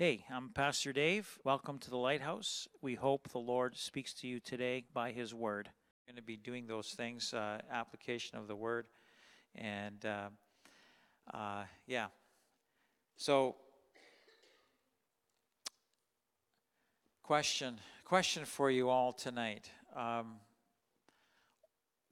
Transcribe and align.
Hey, 0.00 0.24
I'm 0.30 0.48
Pastor 0.48 0.94
Dave. 0.94 1.38
Welcome 1.44 1.78
to 1.80 1.90
the 1.90 1.98
Lighthouse. 1.98 2.66
We 2.80 2.94
hope 2.94 3.28
the 3.28 3.38
Lord 3.38 3.76
speaks 3.76 4.14
to 4.14 4.26
you 4.26 4.40
today 4.40 4.84
by 4.94 5.12
His 5.12 5.34
Word. 5.34 5.68
We're 5.68 6.12
going 6.12 6.16
to 6.16 6.22
be 6.22 6.38
doing 6.38 6.66
those 6.66 6.92
things, 6.92 7.34
uh, 7.34 7.58
application 7.70 8.38
of 8.38 8.48
the 8.48 8.56
Word, 8.56 8.86
and 9.54 10.02
uh, 10.06 10.28
uh, 11.34 11.64
yeah. 11.86 12.06
So, 13.18 13.56
question, 17.22 17.76
question 18.06 18.46
for 18.46 18.70
you 18.70 18.88
all 18.88 19.12
tonight: 19.12 19.70
um, 19.94 20.36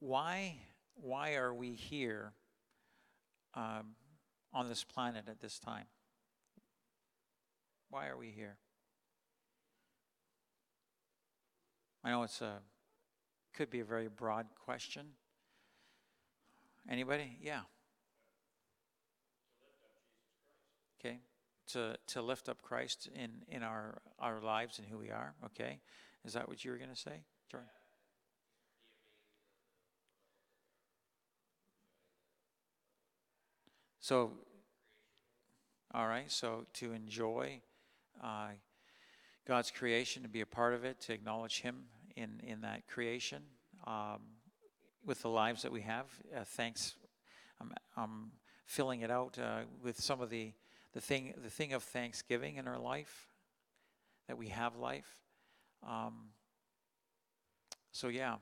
Why, 0.01 0.57
why 0.95 1.37
are 1.37 1.55
we 1.55 1.73
here 1.73 2.35
um, 3.55 3.95
on 4.53 4.69
this 4.69 4.85
planet 4.85 5.25
at 5.27 5.41
this 5.41 5.59
time? 5.59 5.87
Why 7.91 8.09
are 8.09 8.17
we 8.17 8.31
here? 8.31 8.57
I 12.05 12.11
know 12.11 12.23
it's 12.23 12.41
a 12.41 12.59
could 13.55 13.71
be 13.71 13.81
a 13.81 13.85
very 13.85 14.09
broad 14.09 14.47
question. 14.65 15.07
Anybody? 16.89 17.39
Yeah. 17.43 17.63
Okay. 21.01 21.19
To 21.73 21.97
to 22.09 22.23
lift 22.23 22.49
up 22.49 22.63
Christ 22.63 23.09
in 23.15 23.43
in 23.49 23.63
our 23.63 24.01
our 24.19 24.41
lives 24.41 24.79
and 24.79 24.87
who 24.87 24.99
we 24.99 25.11
are. 25.11 25.35
Okay. 25.47 25.81
Is 26.25 26.35
that 26.35 26.49
what 26.49 26.65
you 26.65 26.71
were 26.71 26.79
going 26.79 26.91
to 26.91 26.97
say, 26.97 27.23
Jordan? 27.51 27.69
So, 34.01 34.33
all 35.93 36.07
right. 36.07 36.31
So 36.31 36.67
to 36.75 36.93
enjoy 36.93 37.61
uh, 38.23 38.49
God's 39.47 39.71
creation, 39.71 40.23
to 40.23 40.29
be 40.29 40.41
a 40.41 40.47
part 40.47 40.75
of 40.75 40.85
it, 40.85 41.01
to 41.03 41.13
acknowledge 41.13 41.61
Him 41.61 41.85
in, 42.17 42.41
in 42.47 42.61
that 42.63 42.87
creation 42.87 43.43
um, 43.87 44.21
with 45.05 45.23
the 45.23 45.29
lives 45.29 45.63
that 45.63 45.73
we 45.73 45.83
have. 45.83 46.07
Uh, 46.35 46.45
thanks. 46.45 46.95
I'm, 47.61 47.73
I'm, 47.97 48.33
filling 48.69 49.01
it 49.01 49.11
out 49.11 49.39
uh, 49.39 49.61
with 49.83 49.99
some 49.99 50.21
of 50.21 50.29
the, 50.29 50.53
the, 50.93 51.01
thing, 51.01 51.33
the 51.43 51.49
thing 51.49 51.73
of 51.73 51.83
thanksgiving 51.83 52.57
in 52.57 52.69
our 52.69 52.79
life, 52.79 53.29
that 54.27 54.37
we 54.37 54.49
have 54.49 54.77
life. 54.77 55.09
Um, 55.89 56.29
so, 57.91 58.09
yeah, 58.09 58.35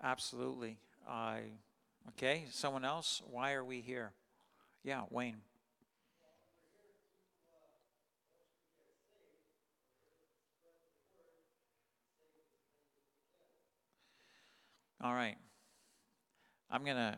absolutely. 0.00 0.78
I 1.08 1.40
okay, 2.10 2.44
someone 2.50 2.84
else? 2.84 3.22
Why 3.28 3.54
are 3.54 3.64
we 3.64 3.80
here? 3.80 4.12
Yeah, 4.84 5.02
Wayne. 5.10 5.38
All 15.04 15.14
right. 15.14 15.34
I'm 16.70 16.84
going 16.84 16.96
to 16.96 17.16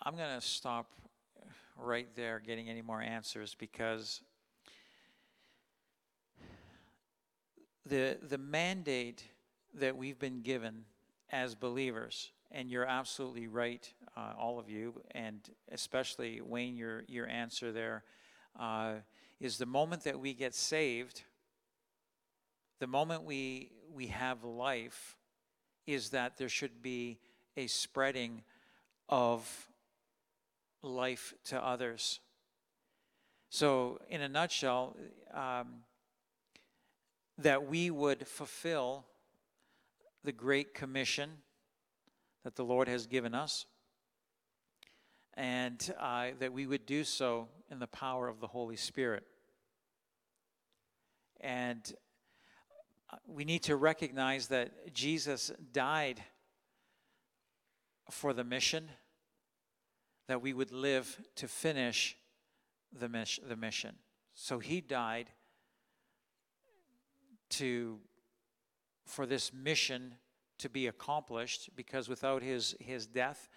I'm 0.00 0.16
going 0.16 0.34
to 0.34 0.40
stop 0.40 0.90
right 1.76 2.08
there 2.16 2.40
getting 2.40 2.70
any 2.70 2.80
more 2.80 3.02
answers 3.02 3.54
because 3.54 4.22
the 7.84 8.16
the 8.26 8.38
mandate 8.38 9.24
that 9.74 9.98
we've 9.98 10.18
been 10.18 10.40
given 10.40 10.86
as 11.30 11.54
believers 11.54 12.30
and 12.50 12.70
you're 12.70 12.86
absolutely 12.86 13.48
right 13.48 13.92
uh, 14.16 14.32
all 14.38 14.58
of 14.58 14.70
you 14.70 14.94
and 15.10 15.50
especially 15.72 16.40
Wayne 16.40 16.74
your 16.74 17.04
your 17.06 17.28
answer 17.28 17.70
there 17.70 18.02
uh, 18.58 18.94
is 19.40 19.58
the 19.58 19.66
moment 19.66 20.04
that 20.04 20.18
we 20.18 20.32
get 20.32 20.54
saved 20.54 21.22
the 22.78 22.86
moment 22.86 23.24
we 23.24 23.72
we 23.92 24.06
have 24.06 24.42
life 24.42 25.18
is 25.86 26.10
that 26.10 26.36
there 26.36 26.48
should 26.48 26.82
be 26.82 27.18
a 27.56 27.66
spreading 27.66 28.42
of 29.08 29.68
life 30.82 31.34
to 31.44 31.64
others. 31.64 32.20
So, 33.48 34.00
in 34.10 34.20
a 34.20 34.28
nutshell, 34.28 34.96
um, 35.32 35.84
that 37.38 37.68
we 37.68 37.90
would 37.90 38.26
fulfill 38.26 39.04
the 40.24 40.32
great 40.32 40.74
commission 40.74 41.30
that 42.44 42.56
the 42.56 42.64
Lord 42.64 42.88
has 42.88 43.06
given 43.06 43.34
us, 43.34 43.66
and 45.34 45.94
uh, 45.98 46.28
that 46.38 46.52
we 46.52 46.66
would 46.66 46.86
do 46.86 47.04
so 47.04 47.48
in 47.70 47.78
the 47.78 47.86
power 47.86 48.28
of 48.28 48.40
the 48.40 48.46
Holy 48.46 48.76
Spirit. 48.76 49.24
And 51.40 51.94
we 53.26 53.44
need 53.44 53.62
to 53.64 53.76
recognize 53.76 54.48
that 54.48 54.92
Jesus 54.92 55.52
died 55.72 56.22
for 58.10 58.32
the 58.32 58.44
mission, 58.44 58.88
that 60.28 60.42
we 60.42 60.52
would 60.52 60.72
live 60.72 61.20
to 61.36 61.48
finish 61.48 62.16
the, 62.92 63.08
mission. 63.08 63.44
The 63.48 63.56
mission. 63.56 63.96
So 64.34 64.58
he 64.58 64.80
died 64.80 65.30
to 67.50 67.98
for 69.06 69.24
this 69.24 69.52
mission 69.52 70.14
to 70.58 70.68
be 70.68 70.88
accomplished 70.88 71.70
because 71.76 72.08
without 72.08 72.42
his 72.42 72.74
his 72.80 73.06
death 73.06 73.48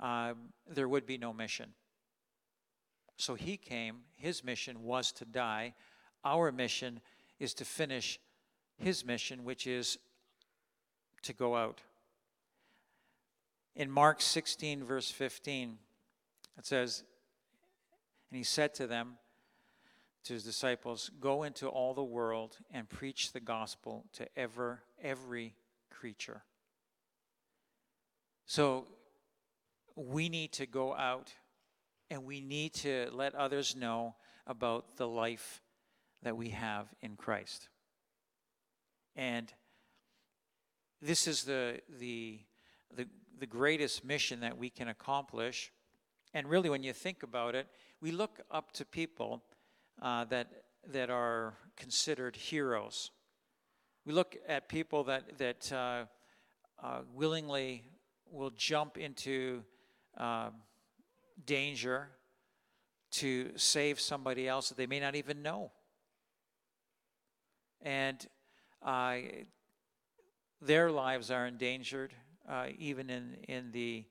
um, 0.00 0.52
there 0.68 0.88
would 0.88 1.06
be 1.06 1.16
no 1.16 1.32
mission 1.32 1.70
so 3.16 3.34
he 3.34 3.56
came 3.56 3.98
his 4.16 4.42
mission 4.42 4.82
was 4.82 5.12
to 5.12 5.24
die 5.24 5.74
our 6.24 6.50
mission 6.50 7.00
is 7.38 7.54
to 7.54 7.64
finish 7.64 8.18
his 8.78 9.04
mission, 9.04 9.44
which 9.44 9.66
is 9.66 9.98
to 11.22 11.32
go 11.32 11.56
out. 11.56 11.82
In 13.74 13.90
Mark 13.90 14.20
16, 14.20 14.84
verse 14.84 15.10
15, 15.10 15.78
it 16.58 16.66
says, 16.66 17.02
And 18.30 18.38
he 18.38 18.44
said 18.44 18.74
to 18.74 18.86
them, 18.86 19.18
to 20.26 20.32
his 20.32 20.42
disciples, 20.42 21.10
Go 21.20 21.44
into 21.44 21.68
all 21.68 21.94
the 21.94 22.04
world 22.04 22.58
and 22.70 22.88
preach 22.88 23.32
the 23.32 23.40
gospel 23.40 24.04
to 24.14 24.26
ever, 24.36 24.82
every 25.02 25.54
creature. 25.90 26.42
So 28.46 28.86
we 29.94 30.28
need 30.28 30.52
to 30.52 30.66
go 30.66 30.94
out 30.94 31.32
and 32.10 32.24
we 32.24 32.40
need 32.40 32.74
to 32.74 33.08
let 33.12 33.34
others 33.34 33.74
know 33.74 34.14
about 34.46 34.96
the 34.96 35.08
life 35.08 35.62
that 36.22 36.36
we 36.36 36.50
have 36.50 36.86
in 37.02 37.16
Christ. 37.16 37.68
And 39.16 39.52
this 41.00 41.26
is 41.26 41.44
the, 41.44 41.80
the, 41.98 42.40
the, 42.94 43.06
the 43.38 43.46
greatest 43.46 44.04
mission 44.04 44.40
that 44.40 44.56
we 44.56 44.70
can 44.70 44.88
accomplish. 44.88 45.72
And 46.34 46.48
really, 46.48 46.68
when 46.68 46.82
you 46.82 46.92
think 46.92 47.22
about 47.22 47.54
it, 47.54 47.66
we 48.00 48.10
look 48.10 48.40
up 48.50 48.72
to 48.72 48.84
people 48.84 49.42
uh, 50.02 50.24
that, 50.26 50.48
that 50.92 51.08
are 51.08 51.54
considered 51.76 52.36
heroes. 52.36 53.10
We 54.04 54.12
look 54.12 54.36
at 54.46 54.68
people 54.68 55.04
that, 55.04 55.38
that 55.38 55.72
uh, 55.72 56.04
uh, 56.82 57.00
willingly 57.14 57.84
will 58.30 58.50
jump 58.50 58.98
into 58.98 59.64
um, 60.18 60.52
danger 61.44 62.08
to 63.12 63.52
save 63.56 63.98
somebody 63.98 64.46
else 64.46 64.68
that 64.68 64.76
they 64.76 64.86
may 64.86 65.00
not 65.00 65.14
even 65.14 65.42
know. 65.42 65.70
And 67.80 68.26
uh, 68.82 69.16
their 70.60 70.90
lives 70.90 71.30
are 71.30 71.46
endangered, 71.46 72.14
uh, 72.48 72.66
even 72.78 73.10
in, 73.10 73.36
in 73.48 73.72
the 73.72 74.04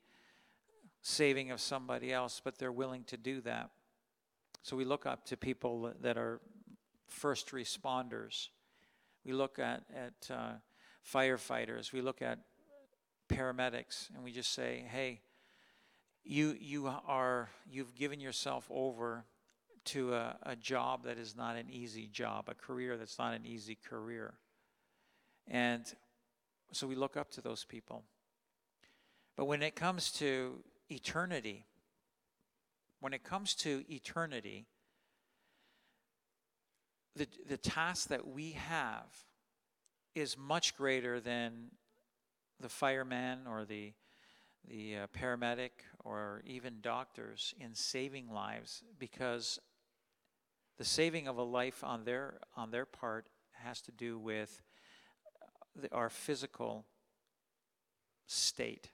saving 1.02 1.52
of 1.52 1.62
somebody 1.62 2.12
else, 2.12 2.42
but 2.44 2.58
they're 2.58 2.72
willing 2.72 3.04
to 3.06 3.18
do 3.18 3.42
that. 3.42 3.70
So 4.64 4.76
we 4.76 4.86
look 4.86 5.06
up 5.06 5.26
to 5.26 5.38
people 5.38 5.94
that 6.02 6.18
are 6.18 6.42
first 7.08 7.52
responders. 7.52 8.50
We 9.24 9.34
look 9.34 9.60
at, 9.60 9.84
at 9.96 10.32
uh, 10.32 10.54
firefighters. 11.14 11.92
We 11.94 12.02
look 12.02 12.22
at 12.22 12.40
paramedics, 13.30 14.10
and 14.16 14.24
we 14.24 14.32
just 14.32 14.54
say, 14.54 14.86
hey, 14.92 15.22
you, 16.24 16.56
you 16.60 16.88
are, 16.88 17.50
you've 17.70 17.94
given 17.94 18.20
yourself 18.20 18.66
over 18.72 19.26
to 19.86 20.16
a, 20.16 20.38
a 20.44 20.56
job 20.56 21.04
that 21.04 21.20
is 21.20 21.36
not 21.36 21.56
an 21.56 21.70
easy 21.70 22.08
job, 22.08 22.46
a 22.48 22.56
career 22.56 22.98
that's 22.98 23.20
not 23.20 23.36
an 23.36 23.46
easy 23.46 23.78
career. 23.88 24.34
And 25.48 25.86
so 26.72 26.88
we 26.88 26.96
look 26.96 27.16
up 27.18 27.32
to 27.32 27.42
those 27.42 27.64
people. 27.64 28.04
But 29.36 29.46
when 29.46 29.62
it 29.62 29.76
comes 29.76 30.12
to 30.14 30.64
eternity, 30.90 31.66
when 33.00 33.14
it 33.14 33.24
comes 33.24 33.56
to 33.56 33.84
eternity, 33.90 34.66
the, 37.16 37.28
the 37.48 37.58
task 37.58 38.08
that 38.10 38.28
we 38.28 38.52
have 38.52 39.06
is 40.16 40.38
much 40.38 40.76
greater 40.76 41.20
than 41.20 41.72
the 42.60 42.70
fireman 42.70 43.48
or 43.48 43.66
the, 43.66 43.94
the 44.68 44.96
uh, 44.98 45.08
paramedic 45.08 45.72
or 46.04 46.42
even 46.46 46.80
doctors 46.82 47.54
in 47.60 47.76
saving 47.76 48.30
lives 48.30 48.84
because 48.98 49.60
The 50.78 50.86
saving 50.86 51.28
of 51.28 51.38
a 51.38 51.44
life 51.44 51.84
on 51.84 52.04
their 52.04 52.40
on 52.58 52.72
their 52.72 52.86
part 52.86 53.30
has 53.64 53.82
to 53.82 53.92
do 53.92 54.20
with 54.20 54.62
the, 55.76 55.92
our 55.94 56.10
physical 56.10 56.86
state. 58.28 58.90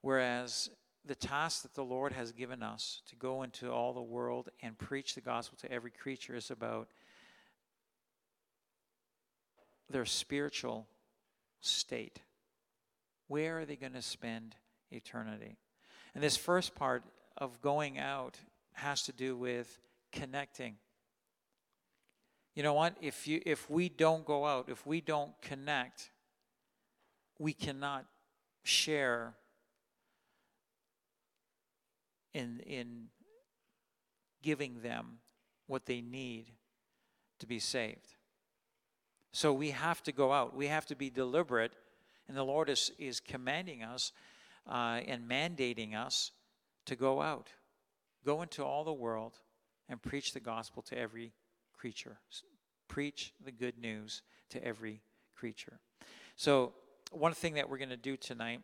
Whereas 0.00 0.70
the 1.04 1.14
task 1.14 1.62
that 1.62 1.74
the 1.74 1.84
Lord 1.84 2.12
has 2.12 2.32
given 2.32 2.62
us 2.62 3.02
to 3.08 3.16
go 3.16 3.42
into 3.42 3.70
all 3.70 3.92
the 3.92 4.02
world 4.02 4.48
and 4.62 4.78
preach 4.78 5.14
the 5.14 5.20
gospel 5.20 5.58
to 5.62 5.70
every 5.70 5.90
creature 5.90 6.34
is 6.34 6.50
about 6.50 6.88
their 9.90 10.04
spiritual 10.04 10.86
state. 11.60 12.20
Where 13.28 13.60
are 13.60 13.64
they 13.64 13.76
going 13.76 13.92
to 13.92 14.02
spend 14.02 14.56
eternity? 14.90 15.56
And 16.14 16.22
this 16.22 16.36
first 16.36 16.74
part 16.74 17.02
of 17.36 17.60
going 17.60 17.98
out 17.98 18.38
has 18.72 19.02
to 19.02 19.12
do 19.12 19.36
with 19.36 19.78
connecting. 20.12 20.76
You 22.54 22.62
know 22.62 22.74
what? 22.74 22.96
If 23.00 23.26
you 23.26 23.40
if 23.44 23.68
we 23.68 23.88
don't 23.88 24.24
go 24.24 24.46
out, 24.46 24.68
if 24.68 24.86
we 24.86 25.00
don't 25.00 25.32
connect, 25.42 26.10
we 27.38 27.52
cannot 27.52 28.06
share 28.62 29.34
in 32.32 32.60
in 32.60 33.06
giving 34.42 34.82
them 34.82 35.18
what 35.66 35.86
they 35.86 36.00
need 36.00 36.46
to 37.40 37.46
be 37.46 37.58
saved. 37.58 38.14
So 39.32 39.52
we 39.52 39.70
have 39.70 40.00
to 40.04 40.12
go 40.12 40.32
out. 40.32 40.54
We 40.54 40.68
have 40.68 40.86
to 40.86 40.94
be 40.94 41.10
deliberate, 41.10 41.72
and 42.28 42.36
the 42.36 42.44
Lord 42.44 42.70
is 42.70 42.92
is 42.98 43.18
commanding 43.18 43.82
us 43.82 44.12
uh, 44.68 45.00
and 45.06 45.28
mandating 45.28 45.96
us 45.96 46.30
to 46.86 46.94
go 46.94 47.20
out, 47.20 47.48
go 48.24 48.42
into 48.42 48.62
all 48.62 48.84
the 48.84 48.92
world, 48.92 49.40
and 49.88 50.00
preach 50.00 50.32
the 50.32 50.40
gospel 50.40 50.82
to 50.82 50.96
every 50.96 51.32
creature. 51.84 52.16
Preach 52.88 53.34
the 53.44 53.52
good 53.52 53.76
news 53.76 54.22
to 54.48 54.64
every 54.64 55.02
creature. 55.36 55.80
So, 56.34 56.72
one 57.12 57.34
thing 57.34 57.52
that 57.54 57.68
we're 57.68 57.76
going 57.76 57.90
to 57.90 57.98
do 57.98 58.16
tonight, 58.16 58.60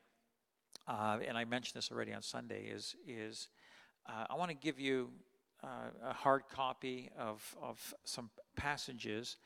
uh, 0.89 1.19
and 1.29 1.37
I 1.37 1.45
mentioned 1.45 1.77
this 1.77 1.93
already 1.93 2.15
on 2.15 2.23
Sunday, 2.23 2.63
is 2.75 2.97
is 3.07 3.51
uh, 4.09 4.25
I 4.31 4.37
want 4.37 4.53
to 4.53 4.57
give 4.57 4.81
you 4.81 5.11
uh, 5.63 5.91
a 6.03 6.15
hard 6.15 6.45
copy 6.51 7.11
of 7.19 7.55
of 7.61 7.93
some 8.05 8.31
passages. 8.57 9.37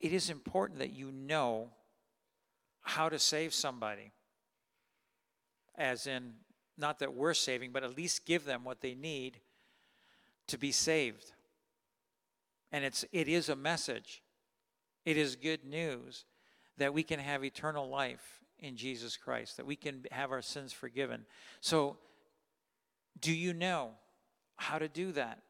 It 0.00 0.12
is 0.12 0.28
important 0.28 0.78
that 0.80 0.92
you 0.92 1.10
know 1.10 1.70
how 2.82 3.08
to 3.08 3.18
save 3.18 3.54
somebody 3.54 4.12
as 5.78 6.06
in 6.06 6.34
not 6.76 6.98
that 6.98 7.14
we're 7.14 7.32
saving, 7.32 7.72
but 7.72 7.82
at 7.84 7.96
least 7.96 8.26
give 8.26 8.44
them 8.44 8.64
what 8.64 8.82
they 8.82 8.94
need 8.94 9.40
to 10.48 10.58
be 10.58 10.72
saved. 10.72 11.32
And 12.72 12.84
it's 12.84 13.04
it 13.12 13.28
is 13.28 13.48
a 13.48 13.56
message. 13.56 14.22
It 15.04 15.16
is 15.16 15.36
good 15.36 15.64
news 15.64 16.24
that 16.76 16.92
we 16.92 17.02
can 17.02 17.18
have 17.18 17.44
eternal 17.44 17.88
life 17.88 18.40
in 18.58 18.76
Jesus 18.76 19.16
Christ, 19.16 19.56
that 19.56 19.66
we 19.66 19.76
can 19.76 20.04
have 20.10 20.32
our 20.32 20.42
sins 20.42 20.72
forgiven. 20.72 21.24
So 21.60 21.96
do 23.20 23.32
you 23.32 23.52
know 23.52 23.90
how 24.56 24.78
to 24.78 24.88
do 24.88 25.12
that? 25.12 25.40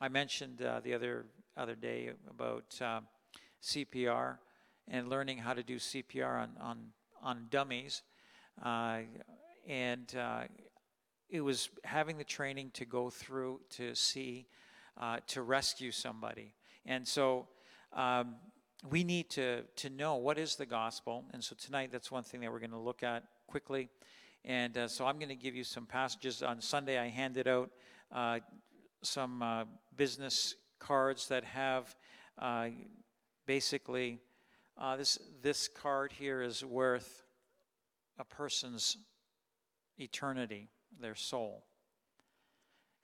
I 0.00 0.08
mentioned 0.08 0.62
uh, 0.62 0.80
the 0.80 0.94
other 0.94 1.26
other 1.56 1.74
day 1.74 2.10
about 2.30 2.76
uh, 2.80 3.00
CPR 3.62 4.38
and 4.86 5.08
learning 5.08 5.38
how 5.38 5.54
to 5.54 5.62
do 5.62 5.76
CPR 5.76 6.42
on 6.42 6.50
on 6.60 6.78
on 7.22 7.46
dummies. 7.50 8.02
Uh, 8.62 9.00
and 9.66 10.14
uh, 10.16 10.42
it 11.28 11.40
was 11.40 11.68
having 11.84 12.16
the 12.16 12.24
training 12.24 12.70
to 12.74 12.84
go 12.84 13.10
through 13.10 13.60
to 13.70 13.94
see, 13.94 14.46
uh, 14.98 15.18
to 15.28 15.42
rescue 15.42 15.92
somebody. 15.92 16.54
And 16.84 17.06
so 17.06 17.46
um, 17.92 18.36
we 18.90 19.04
need 19.04 19.30
to, 19.30 19.62
to 19.76 19.90
know 19.90 20.16
what 20.16 20.38
is 20.38 20.56
the 20.56 20.66
gospel. 20.66 21.24
And 21.32 21.42
so 21.42 21.56
tonight, 21.58 21.90
that's 21.92 22.10
one 22.10 22.24
thing 22.24 22.40
that 22.40 22.52
we're 22.52 22.58
going 22.58 22.70
to 22.70 22.78
look 22.78 23.02
at 23.02 23.24
quickly. 23.46 23.88
And 24.44 24.76
uh, 24.76 24.88
so 24.88 25.06
I'm 25.06 25.18
going 25.18 25.28
to 25.28 25.34
give 25.34 25.54
you 25.54 25.64
some 25.64 25.86
passages. 25.86 26.42
On 26.42 26.60
Sunday, 26.60 26.98
I 26.98 27.08
handed 27.08 27.48
out 27.48 27.70
uh, 28.12 28.40
some 29.02 29.42
uh, 29.42 29.64
business 29.96 30.54
cards 30.78 31.28
that 31.28 31.44
have 31.44 31.94
uh, 32.38 32.68
basically 33.46 34.20
this, 34.96 35.18
this 35.42 35.68
card 35.68 36.12
here 36.12 36.40
is 36.40 36.64
worth 36.64 37.22
a 38.18 38.24
person's 38.24 38.96
eternity, 39.98 40.68
their 41.00 41.14
soul. 41.14 41.64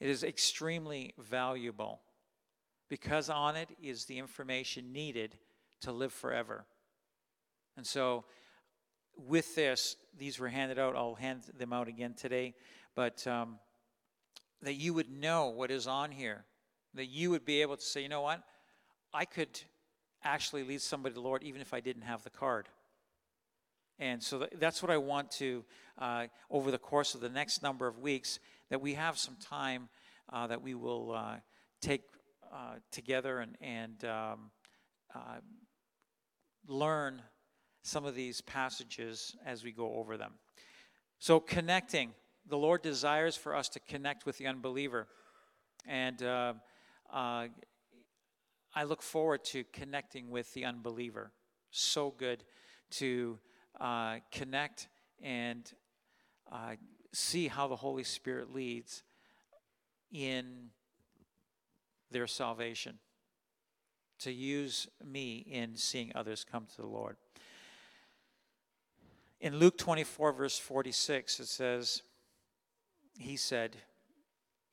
It 0.01 0.11
is 0.11 0.23
extremely 0.23 1.15
valuable 1.19 2.01
because 2.89 3.31
on 3.31 3.57
it 3.57 3.71
is 3.83 4.05
the 4.05 4.19
information 4.19 4.93
needed 4.93 5.37
to 5.81 5.93
live 5.93 6.13
forever. 6.13 6.65
And 7.77 7.87
so, 7.87 8.25
with 9.17 9.55
this, 9.55 9.97
these 10.19 10.39
were 10.39 10.49
handed 10.49 10.79
out. 10.79 10.97
I'll 10.97 11.15
hand 11.15 11.43
them 11.57 11.73
out 11.73 11.89
again 11.89 12.15
today. 12.15 12.55
But 12.95 13.27
um, 13.27 13.59
that 14.63 14.75
you 14.75 14.95
would 14.95 15.11
know 15.11 15.49
what 15.49 15.71
is 15.71 15.87
on 15.87 16.11
here, 16.11 16.45
that 16.95 17.07
you 17.07 17.31
would 17.31 17.45
be 17.45 17.63
able 17.63 17.77
to 17.77 17.83
say, 17.83 18.03
you 18.03 18.09
know 18.09 18.23
what? 18.23 18.43
I 19.13 19.25
could 19.25 19.61
actually 20.25 20.65
lead 20.65 20.81
somebody 20.81 21.13
to 21.13 21.21
the 21.21 21.27
Lord 21.27 21.43
even 21.43 21.61
if 21.61 21.75
I 21.75 21.81
didn't 21.81 22.03
have 22.03 22.25
the 22.25 22.31
card. 22.31 22.69
And 23.99 24.23
so 24.23 24.47
that's 24.59 24.83
what 24.83 24.91
I 24.91 24.97
want 24.97 25.31
to, 25.33 25.65
uh, 25.99 26.27
over 26.51 26.71
the 26.71 26.79
course 26.79 27.15
of 27.15 27.21
the 27.21 27.29
next 27.29 27.63
number 27.63 27.87
of 27.87 27.99
weeks, 27.99 28.41
that 28.71 28.81
we 28.81 28.95
have 28.95 29.19
some 29.19 29.37
time 29.37 29.89
uh, 30.33 30.47
that 30.47 30.63
we 30.63 30.75
will 30.75 31.13
uh, 31.13 31.37
take 31.81 32.03
uh, 32.53 32.75
together 32.91 33.41
and, 33.41 33.57
and 33.61 34.05
um, 34.05 34.51
uh, 35.15 35.39
learn 36.67 37.23
some 37.83 38.05
of 38.05 38.15
these 38.15 38.41
passages 38.41 39.37
as 39.45 39.63
we 39.63 39.71
go 39.71 39.95
over 39.95 40.17
them. 40.17 40.33
So, 41.19 41.39
connecting. 41.41 42.15
The 42.47 42.59
Lord 42.59 42.83
desires 42.83 43.37
for 43.37 43.55
us 43.55 43.71
to 43.71 43.81
connect 43.81 44.27
with 44.27 44.37
the 44.37 44.47
unbeliever. 44.47 45.07
And 45.87 46.23
uh, 46.23 46.53
I 48.77 48.83
look 48.83 49.03
forward 49.03 49.45
to 49.45 49.63
connecting 49.73 50.31
with 50.31 50.53
the 50.53 50.65
unbeliever. 50.65 51.31
So 51.71 52.11
good 52.11 52.43
to 52.93 53.39
uh, 53.81 54.17
connect 54.31 54.89
and 55.23 55.73
uh, 56.51 56.75
see 57.13 57.49
how 57.49 57.69
the 57.69 57.77
Holy 57.77 58.05
Spirit 58.05 58.55
leads 58.55 59.03
in 60.13 60.71
their 62.11 62.27
salvation, 62.27 62.99
to 64.21 64.33
use 64.33 64.89
me 65.05 65.45
in 65.51 65.77
seeing 65.77 66.13
others 66.15 66.45
come 66.45 66.67
to 66.67 66.83
the 66.83 66.87
Lord. 66.87 67.17
In 69.41 69.59
Luke 69.59 69.77
24, 69.77 70.33
verse 70.33 70.59
46, 70.59 71.41
it 71.41 71.47
says, 71.47 72.03
He 73.19 73.37
said, 73.37 73.77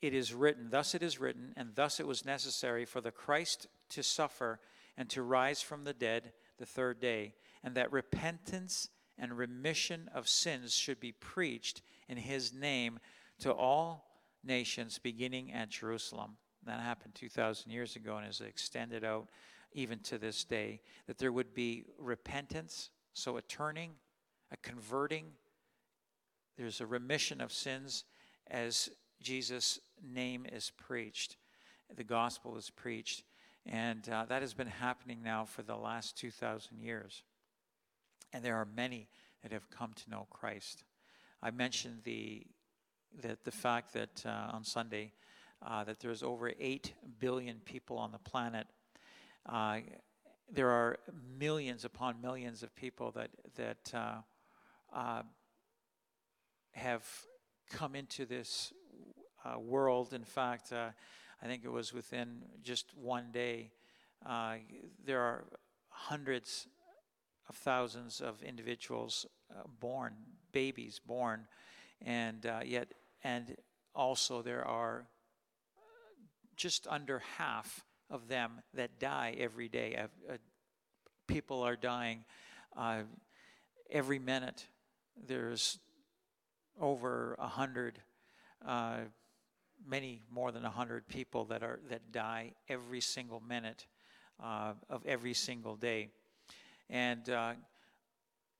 It 0.01 0.13
is 0.13 0.33
written, 0.33 0.69
thus 0.69 0.93
it 0.93 1.01
is 1.01 1.19
written, 1.19 1.53
and 1.57 1.75
thus 1.75 1.99
it 1.99 2.07
was 2.07 2.25
necessary 2.25 2.85
for 2.85 3.01
the 3.01 3.11
Christ 3.11 3.67
to 3.89 4.03
suffer 4.03 4.59
and 4.95 5.09
to 5.09 5.23
rise 5.23 5.61
from 5.61 5.83
the 5.83 5.93
dead 5.93 6.33
the 6.59 6.65
third 6.65 7.01
day 7.01 7.33
and 7.63 7.75
that 7.75 7.91
repentance 7.91 8.89
and 9.17 9.37
remission 9.37 10.09
of 10.13 10.27
sins 10.27 10.73
should 10.73 10.99
be 10.99 11.11
preached 11.11 11.81
in 12.09 12.17
his 12.17 12.53
name 12.53 12.99
to 13.39 13.51
all 13.51 14.05
nations, 14.43 14.99
beginning 14.99 15.51
at 15.53 15.69
Jerusalem. 15.69 16.37
That 16.65 16.79
happened 16.79 17.15
2,000 17.15 17.71
years 17.71 17.95
ago 17.95 18.17
and 18.17 18.27
is 18.27 18.41
extended 18.41 19.03
out 19.03 19.29
even 19.73 19.99
to 19.99 20.17
this 20.17 20.43
day. 20.43 20.81
That 21.07 21.17
there 21.17 21.31
would 21.31 21.53
be 21.53 21.85
repentance, 21.97 22.89
so 23.13 23.37
a 23.37 23.41
turning, 23.41 23.91
a 24.51 24.57
converting. 24.57 25.25
There's 26.57 26.81
a 26.81 26.85
remission 26.85 27.41
of 27.41 27.51
sins 27.51 28.05
as 28.47 28.89
Jesus' 29.21 29.79
name 30.03 30.45
is 30.51 30.71
preached, 30.71 31.37
the 31.95 32.03
gospel 32.03 32.57
is 32.57 32.69
preached. 32.69 33.23
And 33.65 34.07
uh, 34.09 34.25
that 34.25 34.41
has 34.41 34.53
been 34.53 34.67
happening 34.67 35.21
now 35.23 35.45
for 35.45 35.61
the 35.61 35.75
last 35.75 36.17
2,000 36.17 36.79
years. 36.79 37.23
And 38.33 38.43
there 38.43 38.55
are 38.55 38.67
many 38.75 39.07
that 39.43 39.51
have 39.51 39.69
come 39.69 39.93
to 39.93 40.09
know 40.09 40.27
Christ. 40.29 40.83
I 41.41 41.51
mentioned 41.51 42.01
the, 42.03 42.45
the, 43.21 43.37
the 43.43 43.51
fact 43.51 43.93
that 43.93 44.23
uh, 44.25 44.49
on 44.51 44.63
Sunday 44.63 45.13
uh, 45.65 45.83
that 45.83 45.99
there's 45.99 46.23
over 46.23 46.51
8 46.59 46.93
billion 47.19 47.59
people 47.65 47.97
on 47.97 48.11
the 48.11 48.17
planet. 48.17 48.67
Uh, 49.45 49.79
there 50.51 50.69
are 50.69 50.97
millions 51.39 51.85
upon 51.85 52.19
millions 52.21 52.63
of 52.63 52.75
people 52.75 53.11
that, 53.11 53.29
that 53.55 53.91
uh, 53.93 54.15
uh, 54.93 55.21
have 56.71 57.05
come 57.69 57.95
into 57.95 58.25
this 58.25 58.73
uh, 59.45 59.59
world. 59.59 60.13
In 60.13 60.23
fact, 60.23 60.73
I 60.73 61.45
think 61.45 61.63
it 61.63 61.71
was 61.71 61.93
within 61.93 62.43
just 62.63 62.95
one 62.95 63.31
day, 63.31 63.71
there 65.05 65.21
are 65.21 65.45
hundreds 65.89 66.67
of 67.49 67.55
thousands 67.55 68.21
of 68.21 68.41
individuals 68.43 69.25
uh, 69.51 69.63
born, 69.79 70.13
babies 70.51 70.99
born, 71.05 71.47
and 72.05 72.45
uh, 72.45 72.61
yet, 72.63 72.93
and 73.23 73.55
also 73.93 74.41
there 74.41 74.65
are 74.65 75.05
just 76.55 76.87
under 76.87 77.19
half 77.37 77.83
of 78.09 78.27
them 78.27 78.61
that 78.73 78.99
die 78.99 79.35
every 79.39 79.67
day. 79.67 79.95
Uh, 79.95 80.33
uh, 80.33 80.37
people 81.27 81.61
are 81.61 81.75
dying 81.75 82.23
uh, 82.77 83.01
every 83.89 84.19
minute. 84.19 84.67
There's 85.27 85.79
over 86.79 87.35
a 87.39 87.47
hundred, 87.47 87.99
uh, 88.65 88.97
many 89.87 90.21
more 90.31 90.51
than 90.51 90.65
a 90.65 90.69
hundred 90.69 91.07
people 91.07 91.45
that 91.45 91.63
are 91.63 91.79
that 91.89 92.11
die 92.11 92.53
every 92.69 93.01
single 93.01 93.39
minute 93.39 93.85
uh, 94.41 94.73
of 94.89 95.05
every 95.05 95.33
single 95.33 95.75
day, 95.75 96.09
and 96.91 97.27
uh, 97.29 97.53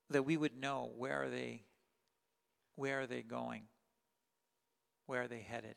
that 0.09 0.23
we 0.23 0.37
would 0.37 0.57
know 0.59 0.89
where 0.97 1.23
are 1.23 1.29
they, 1.29 1.61
where 2.75 3.01
are 3.01 3.07
they 3.07 3.21
going, 3.21 3.63
where 5.05 5.23
are 5.23 5.27
they 5.27 5.41
headed. 5.41 5.75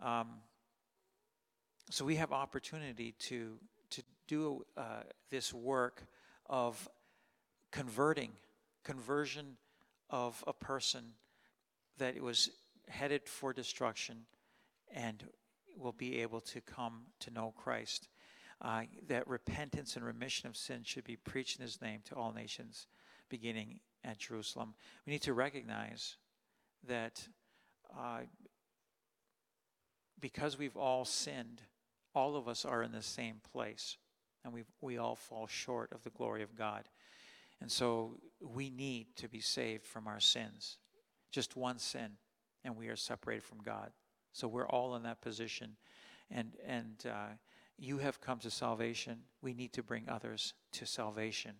Um, 0.00 0.28
so 1.90 2.04
we 2.04 2.16
have 2.16 2.32
opportunity 2.32 3.12
to 3.20 3.58
to 3.90 4.02
do 4.28 4.64
uh, 4.76 5.02
this 5.30 5.52
work 5.52 6.04
of 6.46 6.88
converting, 7.72 8.30
conversion 8.84 9.56
of 10.08 10.42
a 10.46 10.52
person 10.52 11.12
that 11.98 12.20
was 12.20 12.50
headed 12.88 13.28
for 13.28 13.52
destruction 13.52 14.26
and 14.92 15.24
will 15.76 15.92
be 15.92 16.20
able 16.22 16.40
to 16.40 16.60
come 16.60 17.02
to 17.20 17.30
know 17.30 17.52
Christ. 17.56 18.08
Uh, 18.62 18.82
that 19.08 19.26
repentance 19.26 19.96
and 19.96 20.04
remission 20.04 20.48
of 20.48 20.56
sin 20.56 20.82
should 20.84 21.04
be 21.04 21.16
preached 21.16 21.56
in 21.56 21.62
his 21.62 21.80
name 21.80 22.00
to 22.04 22.14
all 22.14 22.32
nations, 22.32 22.86
beginning 23.30 23.80
at 24.04 24.18
Jerusalem. 24.18 24.74
We 25.06 25.12
need 25.12 25.22
to 25.22 25.32
recognize 25.32 26.16
that 26.86 27.26
uh, 27.98 28.20
because 30.20 30.58
we've 30.58 30.76
all 30.76 31.04
sinned, 31.04 31.62
all 32.14 32.36
of 32.36 32.48
us 32.48 32.64
are 32.64 32.82
in 32.82 32.92
the 32.92 33.02
same 33.02 33.36
place, 33.52 33.96
and 34.44 34.52
we 34.52 34.64
we 34.80 34.98
all 34.98 35.16
fall 35.16 35.46
short 35.46 35.92
of 35.92 36.02
the 36.02 36.10
glory 36.10 36.42
of 36.42 36.54
God. 36.54 36.84
And 37.60 37.70
so 37.70 38.16
we 38.40 38.70
need 38.70 39.16
to 39.16 39.28
be 39.28 39.40
saved 39.40 39.86
from 39.86 40.06
our 40.06 40.20
sins. 40.20 40.78
Just 41.30 41.56
one 41.56 41.78
sin, 41.78 42.12
and 42.64 42.76
we 42.76 42.88
are 42.88 42.96
separated 42.96 43.44
from 43.44 43.58
God. 43.58 43.92
So 44.32 44.48
we're 44.48 44.68
all 44.68 44.96
in 44.96 45.02
that 45.02 45.20
position. 45.20 45.76
And, 46.30 46.52
and 46.66 47.04
uh, 47.06 47.34
you 47.80 47.98
have 47.98 48.20
come 48.20 48.38
to 48.40 48.50
salvation. 48.50 49.18
We 49.42 49.54
need 49.54 49.72
to 49.72 49.82
bring 49.82 50.08
others 50.08 50.54
to 50.72 50.86
salvation. 50.86 51.52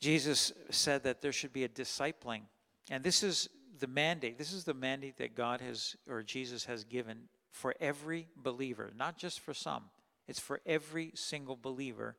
Jesus 0.00 0.52
said 0.70 1.04
that 1.04 1.20
there 1.20 1.32
should 1.32 1.52
be 1.52 1.64
a 1.64 1.68
discipling. 1.68 2.42
And 2.90 3.04
this 3.04 3.22
is 3.22 3.48
the 3.78 3.86
mandate. 3.86 4.38
This 4.38 4.52
is 4.52 4.64
the 4.64 4.74
mandate 4.74 5.18
that 5.18 5.34
God 5.34 5.60
has, 5.60 5.96
or 6.08 6.22
Jesus 6.22 6.64
has 6.64 6.84
given 6.84 7.28
for 7.50 7.74
every 7.80 8.28
believer, 8.36 8.92
not 8.96 9.16
just 9.16 9.40
for 9.40 9.54
some. 9.54 9.84
It's 10.26 10.40
for 10.40 10.60
every 10.66 11.12
single 11.14 11.56
believer. 11.56 12.16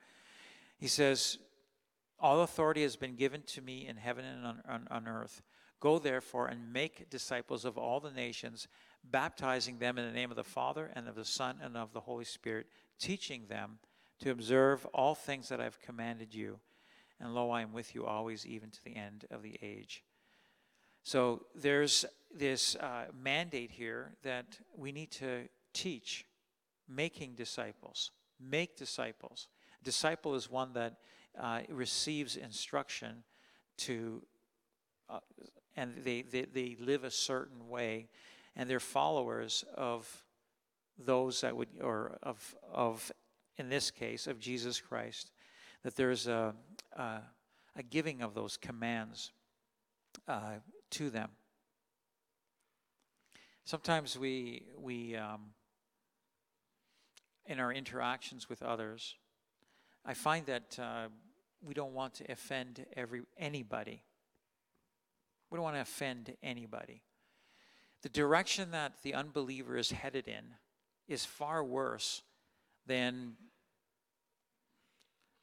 He 0.78 0.88
says, 0.88 1.40
all 2.20 2.42
authority 2.42 2.84
has 2.84 2.96
been 2.96 3.16
given 3.16 3.42
to 3.48 3.62
me 3.62 3.88
in 3.88 3.98
heaven 3.98 4.25
and 4.25 4.46
on, 4.46 4.62
on, 4.68 4.88
on, 4.90 5.08
earth. 5.08 5.42
Go 5.80 6.00
therefore 6.00 6.48
and 6.48 6.72
make 6.72 7.10
disciples 7.10 7.66
of 7.66 7.78
all 7.78 8.00
the 8.00 8.12
nations, 8.12 8.68
baptizing 9.12 9.79
them 9.79 9.97
in 9.97 10.05
the 10.05 10.12
name 10.12 10.31
of 10.31 10.38
the 10.38 10.43
Father 10.43 10.91
and 10.95 11.07
of 11.07 11.15
the 11.15 11.25
Son 11.25 11.57
and 11.62 11.77
of 11.77 11.93
the 11.93 12.01
Holy 12.01 12.25
Spirit, 12.25 12.67
teaching 13.00 13.47
them 13.47 13.79
to 14.19 14.31
observe 14.31 14.85
all 14.88 15.15
things 15.15 15.50
that 15.50 15.59
I've 15.59 15.81
commanded 15.81 16.33
you. 16.33 16.59
And 17.19 17.33
lo, 17.33 17.50
I 17.50 17.62
am 17.62 17.74
with 17.74 17.95
you 17.95 18.05
always, 18.05 18.45
even 18.45 18.69
to 18.71 18.83
the 18.83 18.95
end 18.95 19.25
of 19.31 19.41
the 19.41 19.57
age. 19.62 20.03
So 21.03 21.45
there's 21.53 22.03
this 22.33 22.75
uh, 22.75 23.05
mandate 23.13 23.71
here 23.71 24.15
that 24.24 24.59
we 24.75 24.91
need 24.91 25.12
to 25.12 25.47
teach, 25.74 26.25
making 26.89 27.35
disciples. 27.35 28.12
Make 28.39 28.75
disciples. 28.75 29.47
Disciple 29.83 30.35
is 30.35 30.50
one 30.50 30.74
that 30.74 30.95
uh, 31.39 31.62
receives 31.69 32.35
instruction 32.35 33.24
to, 33.77 34.24
uh, 35.09 35.19
and 35.75 35.93
they, 36.03 36.24
they, 36.24 36.45
they 36.53 36.75
live 36.79 37.03
a 37.03 37.12
certain 37.12 37.69
way, 37.69 38.07
and 38.55 38.69
they're 38.69 38.79
followers 38.79 39.63
of 39.75 40.24
those 40.97 41.41
that 41.41 41.55
would, 41.55 41.67
or 41.81 42.17
of, 42.24 42.55
of 42.71 43.12
in 43.57 43.69
this 43.69 43.91
case, 43.91 44.27
of 44.27 44.39
Jesus 44.39 44.79
Christ, 44.79 45.31
that 45.83 45.95
there's 45.95 46.27
a, 46.27 46.53
a, 46.95 47.19
a 47.75 47.83
giving 47.83 48.21
of 48.21 48.33
those 48.33 48.57
commands 48.57 49.31
uh, 50.27 50.59
to 50.91 51.09
them. 51.09 51.29
Sometimes 53.65 54.17
we, 54.17 54.67
we 54.77 55.15
um, 55.15 55.53
in 57.45 57.59
our 57.59 57.74
interactions 57.74 58.50
with 58.50 58.62
others, 58.62 59.15
I 60.05 60.13
find 60.13 60.45
that 60.45 60.77
uh, 60.79 61.07
we 61.63 61.74
don't 61.74 61.93
want 61.93 62.15
to 62.15 62.31
offend 62.31 62.85
every 62.95 63.21
anybody. 63.38 64.03
We 65.50 65.57
don't 65.57 65.63
want 65.63 65.77
to 65.77 65.81
offend 65.81 66.35
anybody. 66.43 67.01
The 68.04 68.10
direction 68.10 68.72
that 68.72 69.02
the 69.04 69.14
unbeliever 69.14 69.78
is 69.78 69.92
headed 69.92 70.28
in 70.28 70.56
is 71.08 71.25
far 71.25 71.64
worse 71.64 72.22
than 72.86 73.34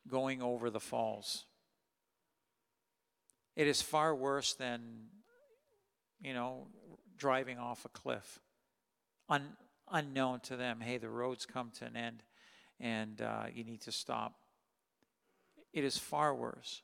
going 0.08 0.42
over 0.42 0.70
the 0.70 0.80
falls. 0.80 1.44
It 3.54 3.66
is 3.66 3.82
far 3.82 4.14
worse 4.14 4.54
than, 4.54 5.08
you 6.20 6.34
know, 6.34 6.68
driving 7.16 7.58
off 7.58 7.84
a 7.84 7.88
cliff. 7.88 8.40
Un, 9.28 9.56
unknown 9.90 10.40
to 10.40 10.56
them, 10.56 10.80
hey, 10.80 10.98
the 10.98 11.08
road's 11.08 11.46
come 11.46 11.70
to 11.78 11.84
an 11.84 11.96
end 11.96 12.22
and 12.80 13.20
uh, 13.20 13.44
you 13.52 13.64
need 13.64 13.80
to 13.82 13.92
stop 13.92 14.34
it 15.72 15.84
is 15.84 15.96
far 15.96 16.34
worse. 16.34 16.82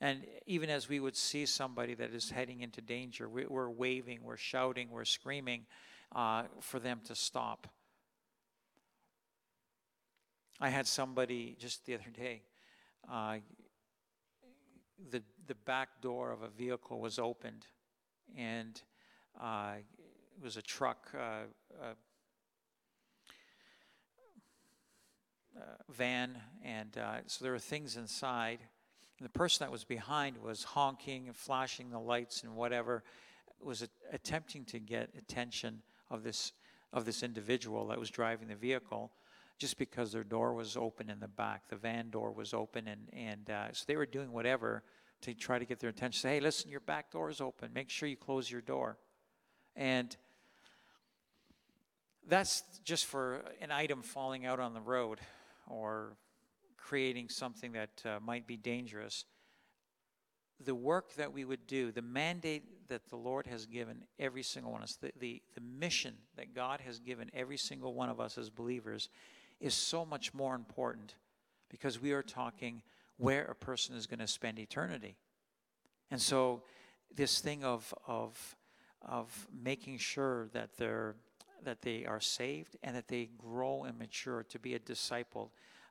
And 0.00 0.26
even 0.46 0.70
as 0.70 0.88
we 0.88 1.00
would 1.00 1.16
see 1.16 1.46
somebody 1.46 1.94
that 1.94 2.12
is 2.12 2.30
heading 2.30 2.60
into 2.60 2.80
danger, 2.80 3.28
we, 3.28 3.44
are 3.44 3.70
waving, 3.70 4.20
we're 4.22 4.36
shouting, 4.36 4.90
we're 4.90 5.04
screaming 5.04 5.66
uh, 6.14 6.44
for 6.60 6.78
them 6.78 7.00
to 7.04 7.14
stop. 7.14 7.68
I 10.60 10.68
had 10.68 10.86
somebody 10.86 11.56
just 11.58 11.86
the 11.86 11.94
other 11.94 12.10
day, 12.12 12.42
uh, 13.10 13.38
the, 15.10 15.22
the 15.46 15.54
back 15.54 16.00
door 16.00 16.30
of 16.32 16.42
a 16.42 16.48
vehicle 16.48 17.00
was 17.00 17.18
opened, 17.18 17.66
and 18.36 18.80
uh, 19.40 19.74
it 19.78 20.44
was 20.44 20.56
a 20.56 20.62
truck, 20.62 21.08
uh, 21.14 21.44
van, 25.90 26.36
and 26.64 26.96
uh, 26.98 27.16
so 27.26 27.44
there 27.44 27.52
were 27.52 27.58
things 27.58 27.96
inside. 27.96 28.60
And 29.18 29.24
the 29.24 29.30
person 29.30 29.64
that 29.64 29.70
was 29.70 29.84
behind 29.84 30.38
was 30.38 30.64
honking 30.64 31.28
and 31.28 31.36
flashing 31.36 31.90
the 31.90 32.00
lights 32.00 32.42
and 32.42 32.56
whatever, 32.56 33.04
was 33.62 33.82
a- 33.82 33.88
attempting 34.12 34.64
to 34.66 34.78
get 34.78 35.10
attention 35.16 35.82
of 36.10 36.22
this 36.22 36.52
of 36.92 37.04
this 37.04 37.24
individual 37.24 37.88
that 37.88 37.98
was 37.98 38.08
driving 38.08 38.46
the 38.46 38.54
vehicle, 38.54 39.10
just 39.58 39.78
because 39.78 40.12
their 40.12 40.22
door 40.22 40.54
was 40.54 40.76
open 40.76 41.10
in 41.10 41.18
the 41.18 41.26
back, 41.26 41.68
the 41.68 41.74
van 41.74 42.08
door 42.08 42.30
was 42.30 42.54
open, 42.54 42.86
and 42.86 43.08
and 43.12 43.50
uh, 43.50 43.72
so 43.72 43.84
they 43.86 43.96
were 43.96 44.06
doing 44.06 44.32
whatever 44.32 44.84
to 45.22 45.34
try 45.34 45.58
to 45.58 45.64
get 45.64 45.80
their 45.80 45.90
attention. 45.90 46.20
Say, 46.20 46.34
hey, 46.34 46.40
listen, 46.40 46.70
your 46.70 46.80
back 46.80 47.10
door 47.10 47.30
is 47.30 47.40
open. 47.40 47.72
Make 47.72 47.90
sure 47.90 48.08
you 48.08 48.16
close 48.16 48.50
your 48.50 48.60
door, 48.60 48.98
and 49.74 50.16
that's 52.26 52.62
just 52.84 53.06
for 53.06 53.44
an 53.60 53.70
item 53.70 54.02
falling 54.02 54.46
out 54.46 54.60
on 54.60 54.72
the 54.72 54.80
road 54.80 55.20
or 55.66 56.16
creating 56.84 57.30
something 57.30 57.72
that 57.72 58.02
uh, 58.04 58.18
might 58.22 58.46
be 58.46 58.58
dangerous. 58.58 59.24
The 60.62 60.74
work 60.74 61.14
that 61.14 61.32
we 61.32 61.46
would 61.46 61.66
do, 61.66 61.90
the 61.90 62.02
mandate 62.02 62.88
that 62.88 63.08
the 63.08 63.16
Lord 63.16 63.46
has 63.46 63.64
given 63.64 64.04
every 64.18 64.42
single 64.42 64.72
one 64.72 64.82
of 64.82 64.84
us, 64.84 64.96
the, 64.96 65.10
the, 65.18 65.42
the 65.54 65.62
mission 65.62 66.14
that 66.36 66.54
God 66.54 66.82
has 66.82 66.98
given 66.98 67.30
every 67.32 67.56
single 67.56 67.94
one 67.94 68.10
of 68.10 68.20
us 68.20 68.36
as 68.36 68.50
believers, 68.50 69.08
is 69.60 69.72
so 69.72 70.04
much 70.04 70.34
more 70.34 70.54
important 70.54 71.14
because 71.70 72.02
we 72.02 72.12
are 72.12 72.22
talking 72.22 72.82
where 73.16 73.44
a 73.46 73.54
person 73.54 73.96
is 73.96 74.06
going 74.06 74.20
to 74.20 74.26
spend 74.26 74.58
eternity. 74.58 75.16
And 76.10 76.20
so, 76.20 76.64
this 77.16 77.40
thing 77.40 77.64
of, 77.64 77.94
of, 78.06 78.56
of 79.00 79.48
making 79.62 79.98
sure 79.98 80.48
that 80.52 80.76
they're 80.76 81.14
that 81.62 81.80
they 81.80 82.04
are 82.04 82.20
saved 82.20 82.76
and 82.82 82.94
that 82.94 83.08
they 83.08 83.30
grow 83.38 83.84
and 83.84 83.98
mature 83.98 84.42
to 84.42 84.58
be 84.58 84.74
a 84.74 84.78
disciple 84.78 85.50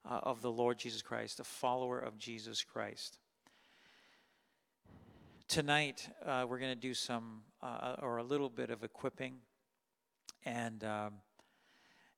uh, 0.09 0.19
of 0.23 0.41
the 0.41 0.51
Lord 0.51 0.77
Jesus 0.77 1.01
Christ, 1.01 1.39
a 1.39 1.43
follower 1.43 1.99
of 1.99 2.17
Jesus 2.17 2.63
Christ. 2.63 3.19
Tonight, 5.47 6.09
uh, 6.25 6.45
we're 6.47 6.59
going 6.59 6.71
to 6.71 6.79
do 6.79 6.93
some, 6.93 7.41
uh, 7.61 7.95
or 8.01 8.17
a 8.17 8.23
little 8.23 8.49
bit 8.49 8.69
of 8.69 8.83
equipping. 8.83 9.35
And 10.45 10.83
um, 10.83 11.13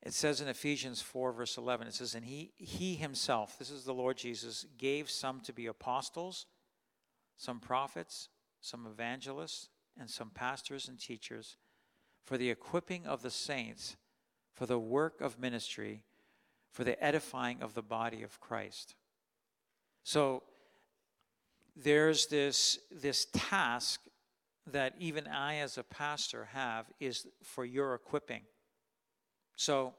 it 0.03 0.13
says 0.13 0.41
in 0.41 0.47
Ephesians 0.47 1.01
4, 1.01 1.31
verse 1.33 1.57
11, 1.57 1.87
it 1.87 1.93
says, 1.93 2.15
And 2.15 2.25
he, 2.25 2.51
he 2.55 2.95
himself, 2.95 3.57
this 3.57 3.71
is 3.71 3.83
the 3.83 3.93
Lord 3.93 4.17
Jesus, 4.17 4.65
gave 4.77 5.09
some 5.09 5.41
to 5.41 5.53
be 5.53 5.65
apostles, 5.65 6.45
some 7.35 7.59
prophets, 7.59 8.29
some 8.61 8.87
evangelists, 8.87 9.69
and 9.99 10.09
some 10.09 10.29
pastors 10.29 10.87
and 10.87 10.99
teachers 10.99 11.57
for 12.23 12.37
the 12.37 12.49
equipping 12.49 13.05
of 13.05 13.21
the 13.21 13.29
saints, 13.29 13.97
for 14.53 14.65
the 14.65 14.79
work 14.79 15.21
of 15.21 15.39
ministry, 15.39 16.03
for 16.75 16.83
the 16.83 17.01
edifying 17.01 17.61
of 17.61 17.73
the 17.73 17.81
body 17.81 18.21
of 18.21 18.37
Christ. 18.41 18.95
So 20.03 20.43
there's 21.73 22.27
this, 22.27 22.79
this 22.91 23.27
task 23.31 24.01
that 24.73 24.93
even 24.99 25.25
I, 25.25 25.55
as 25.59 25.77
a 25.77 25.83
pastor, 25.83 26.49
have 26.51 26.87
is 26.99 27.27
for 27.41 27.63
your 27.63 27.95
equipping. 27.95 28.41
So, 29.55 29.93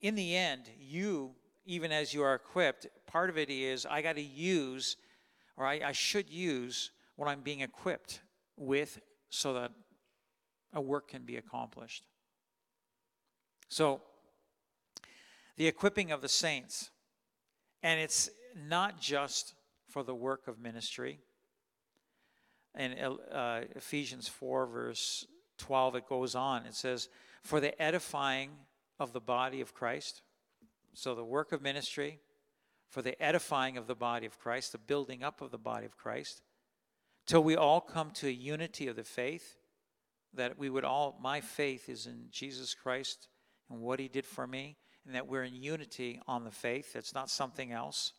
in 0.00 0.14
the 0.14 0.34
end, 0.34 0.62
you, 0.78 1.32
even 1.66 1.92
as 1.92 2.14
you 2.14 2.22
are 2.22 2.34
equipped, 2.34 2.86
part 3.06 3.28
of 3.28 3.36
it 3.36 3.50
is 3.50 3.84
I 3.84 4.00
got 4.00 4.16
to 4.16 4.22
use, 4.22 4.96
or 5.58 5.66
I, 5.66 5.80
I 5.84 5.92
should 5.92 6.30
use 6.30 6.90
what 7.16 7.28
I'm 7.28 7.42
being 7.42 7.60
equipped 7.60 8.22
with 8.56 8.98
so 9.28 9.52
that 9.52 9.72
a 10.72 10.80
work 10.80 11.08
can 11.08 11.24
be 11.24 11.36
accomplished. 11.36 12.06
So, 13.68 14.00
the 15.60 15.66
equipping 15.66 16.10
of 16.10 16.22
the 16.22 16.28
saints, 16.28 16.88
and 17.82 18.00
it's 18.00 18.30
not 18.66 18.98
just 18.98 19.52
for 19.90 20.02
the 20.02 20.14
work 20.14 20.48
of 20.48 20.58
ministry. 20.58 21.20
In 22.78 22.94
uh, 22.94 23.64
Ephesians 23.76 24.26
4, 24.26 24.64
verse 24.64 25.26
12, 25.58 25.96
it 25.96 26.08
goes 26.08 26.34
on. 26.34 26.64
It 26.64 26.74
says, 26.74 27.10
For 27.42 27.60
the 27.60 27.78
edifying 27.80 28.52
of 28.98 29.12
the 29.12 29.20
body 29.20 29.60
of 29.60 29.74
Christ. 29.74 30.22
So, 30.94 31.14
the 31.14 31.26
work 31.26 31.52
of 31.52 31.60
ministry, 31.60 32.20
for 32.88 33.02
the 33.02 33.22
edifying 33.22 33.76
of 33.76 33.86
the 33.86 33.94
body 33.94 34.24
of 34.24 34.38
Christ, 34.38 34.72
the 34.72 34.78
building 34.78 35.22
up 35.22 35.42
of 35.42 35.50
the 35.50 35.58
body 35.58 35.84
of 35.84 35.94
Christ, 35.94 36.40
till 37.26 37.44
we 37.44 37.54
all 37.54 37.82
come 37.82 38.12
to 38.12 38.28
a 38.28 38.30
unity 38.30 38.86
of 38.86 38.96
the 38.96 39.04
faith 39.04 39.58
that 40.32 40.58
we 40.58 40.70
would 40.70 40.86
all, 40.86 41.18
my 41.20 41.42
faith 41.42 41.90
is 41.90 42.06
in 42.06 42.28
Jesus 42.30 42.72
Christ 42.72 43.28
and 43.68 43.80
what 43.80 44.00
he 44.00 44.08
did 44.08 44.24
for 44.24 44.46
me, 44.46 44.78
and 45.10 45.16
that 45.16 45.26
we're 45.26 45.42
in 45.42 45.60
unity 45.60 46.20
on 46.28 46.44
the 46.44 46.52
faith. 46.52 46.94
It's 46.94 47.12
not 47.12 47.28
something 47.28 47.72
else. 47.72 48.12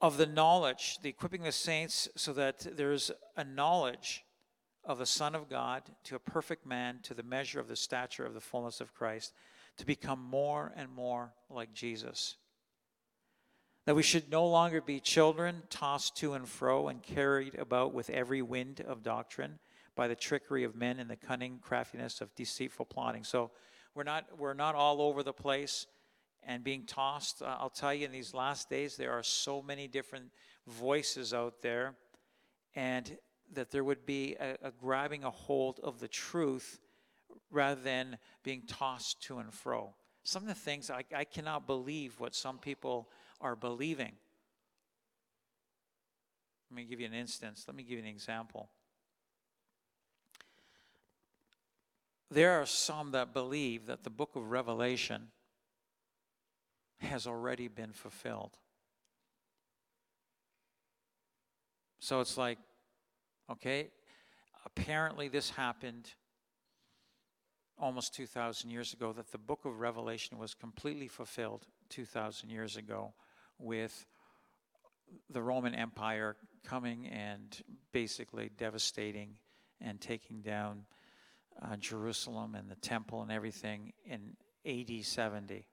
Of 0.00 0.16
the 0.16 0.24
knowledge, 0.24 1.00
the 1.02 1.10
equipping 1.10 1.42
the 1.42 1.52
saints 1.52 2.08
so 2.16 2.32
that 2.32 2.66
there's 2.78 3.10
a 3.36 3.44
knowledge 3.44 4.24
of 4.86 4.96
the 4.96 5.04
Son 5.04 5.34
of 5.34 5.50
God 5.50 5.82
to 6.04 6.16
a 6.16 6.18
perfect 6.18 6.64
man, 6.64 7.00
to 7.02 7.12
the 7.12 7.22
measure 7.22 7.60
of 7.60 7.68
the 7.68 7.76
stature 7.76 8.24
of 8.24 8.32
the 8.32 8.40
fullness 8.40 8.80
of 8.80 8.94
Christ, 8.94 9.34
to 9.76 9.84
become 9.84 10.18
more 10.18 10.72
and 10.74 10.88
more 10.88 11.34
like 11.50 11.74
Jesus. 11.74 12.36
That 13.84 13.96
we 13.96 14.02
should 14.02 14.30
no 14.30 14.48
longer 14.48 14.80
be 14.80 14.98
children 14.98 15.64
tossed 15.68 16.16
to 16.16 16.32
and 16.32 16.48
fro 16.48 16.88
and 16.88 17.02
carried 17.02 17.54
about 17.56 17.92
with 17.92 18.08
every 18.08 18.40
wind 18.40 18.80
of 18.80 19.02
doctrine 19.02 19.58
by 19.94 20.08
the 20.08 20.16
trickery 20.16 20.64
of 20.64 20.74
men 20.74 20.98
and 20.98 21.10
the 21.10 21.16
cunning 21.16 21.58
craftiness 21.60 22.22
of 22.22 22.34
deceitful 22.34 22.86
plotting. 22.86 23.24
So 23.24 23.50
we're 23.98 24.04
not 24.04 24.26
we're 24.38 24.54
not 24.54 24.76
all 24.76 25.02
over 25.02 25.24
the 25.24 25.32
place 25.32 25.88
and 26.44 26.62
being 26.62 26.84
tossed. 26.84 27.42
Uh, 27.42 27.56
I'll 27.58 27.68
tell 27.68 27.92
you, 27.92 28.06
in 28.06 28.12
these 28.12 28.32
last 28.32 28.70
days, 28.70 28.96
there 28.96 29.10
are 29.10 29.24
so 29.24 29.60
many 29.60 29.88
different 29.88 30.26
voices 30.68 31.34
out 31.34 31.62
there, 31.62 31.96
and 32.76 33.18
that 33.54 33.72
there 33.72 33.82
would 33.82 34.06
be 34.06 34.36
a, 34.38 34.68
a 34.68 34.70
grabbing 34.70 35.24
a 35.24 35.30
hold 35.30 35.80
of 35.82 35.98
the 35.98 36.06
truth 36.06 36.78
rather 37.50 37.80
than 37.80 38.18
being 38.44 38.62
tossed 38.68 39.20
to 39.24 39.38
and 39.38 39.52
fro. 39.52 39.92
Some 40.22 40.42
of 40.42 40.48
the 40.48 40.54
things 40.54 40.90
I, 40.90 41.02
I 41.12 41.24
cannot 41.24 41.66
believe 41.66 42.20
what 42.20 42.36
some 42.36 42.58
people 42.58 43.08
are 43.40 43.56
believing. 43.56 44.12
Let 46.70 46.76
me 46.76 46.84
give 46.84 47.00
you 47.00 47.06
an 47.06 47.14
instance. 47.14 47.64
Let 47.66 47.74
me 47.74 47.82
give 47.82 47.98
you 47.98 48.04
an 48.04 48.10
example. 48.10 48.68
There 52.30 52.60
are 52.60 52.66
some 52.66 53.12
that 53.12 53.32
believe 53.32 53.86
that 53.86 54.04
the 54.04 54.10
book 54.10 54.36
of 54.36 54.50
Revelation 54.50 55.28
has 56.98 57.26
already 57.26 57.68
been 57.68 57.92
fulfilled. 57.92 58.56
So 62.00 62.20
it's 62.20 62.36
like, 62.36 62.58
okay, 63.50 63.88
apparently 64.66 65.28
this 65.28 65.50
happened 65.50 66.12
almost 67.78 68.14
2,000 68.14 68.70
years 68.70 68.92
ago, 68.92 69.12
that 69.12 69.30
the 69.30 69.38
book 69.38 69.64
of 69.64 69.80
Revelation 69.80 70.38
was 70.38 70.52
completely 70.52 71.08
fulfilled 71.08 71.66
2,000 71.90 72.50
years 72.50 72.76
ago 72.76 73.14
with 73.58 74.04
the 75.30 75.40
Roman 75.40 75.74
Empire 75.74 76.36
coming 76.64 77.06
and 77.06 77.62
basically 77.92 78.50
devastating 78.56 79.36
and 79.80 80.00
taking 80.00 80.40
down 80.40 80.84
uh, 81.62 81.76
Jerusalem 81.76 82.54
and 82.54 82.70
the 82.70 82.76
temple 82.76 83.22
and 83.22 83.32
everything 83.32 83.92
in 84.04 84.36
AD 84.66 85.04
70. 85.04 85.66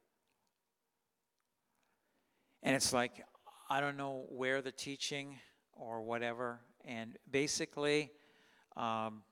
And 2.63 2.75
it's 2.75 2.93
like, 2.93 3.23
I 3.69 3.79
don't 3.79 3.97
know 3.97 4.25
where 4.29 4.61
the 4.61 4.71
teaching 4.71 5.37
or 5.73 6.01
whatever. 6.01 6.61
And 6.83 7.17
basically, 7.29 8.11
um, 8.75 9.23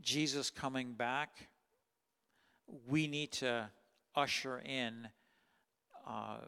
Jesus 0.00 0.50
coming 0.50 0.94
back, 0.94 1.48
we 2.88 3.06
need 3.06 3.32
to 3.32 3.70
usher 4.16 4.58
in 4.64 5.08
uh, 6.06 6.38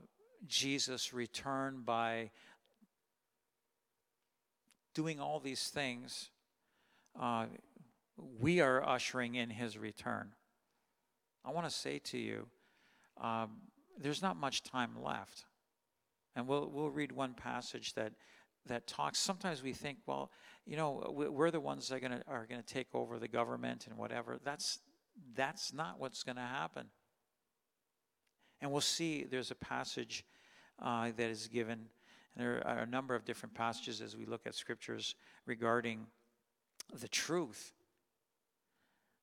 Jesus' 0.47 1.13
return 1.13 1.83
by 1.85 2.31
doing 4.95 5.21
all 5.21 5.41
these 5.41 5.69
things. 5.69 6.31
Uh, 7.21 7.47
we 8.17 8.61
are 8.61 8.87
ushering 8.87 9.35
in 9.35 9.51
his 9.51 9.77
return. 9.77 10.33
I 11.45 11.51
want 11.51 11.69
to 11.69 11.75
say 11.75 11.99
to 11.99 12.19
you, 12.19 12.49
um, 13.21 13.51
there's 13.99 14.23
not 14.23 14.37
much 14.37 14.63
time 14.63 15.03
left. 15.03 15.45
And 16.35 16.47
we'll, 16.47 16.69
we'll 16.71 16.91
read 16.91 17.13
one 17.13 17.35
passage 17.35 17.95
that, 17.95 18.13
that 18.67 18.87
talks. 18.87 19.19
Sometimes 19.19 19.63
we 19.63 19.73
think, 19.73 19.99
well, 20.07 20.31
you 20.67 20.77
know, 20.77 21.13
we're 21.15 21.51
the 21.51 21.61
ones 21.61 21.89
that 21.89 21.97
are 21.97 22.01
going 22.01 22.23
are 22.29 22.47
to 22.47 22.63
take 22.63 22.89
over 22.93 23.19
the 23.19 23.29
government 23.29 23.87
and 23.87 23.97
whatever. 23.97 24.39
That's, 24.45 24.81
that's 25.35 25.73
not 25.73 25.99
what's 25.99 26.23
going 26.23 26.37
to 26.37 26.43
happen. 26.43 26.87
And 28.61 28.73
we'll 28.73 28.81
see 28.81 29.25
there's 29.25 29.51
a 29.51 29.57
passage 29.57 30.25
uh, 30.83 31.11
that 31.17 31.31
is 31.31 31.49
given. 31.49 31.87
And 32.35 32.45
there 32.45 32.63
are 32.67 32.81
a 32.81 32.87
number 32.87 33.15
of 33.15 33.25
different 33.25 33.55
passages 33.55 34.03
as 34.03 34.17
we 34.17 34.27
look 34.27 34.47
at 34.47 34.55
scriptures 34.55 35.15
regarding 35.47 36.07
the 37.01 37.09
truth 37.09 37.73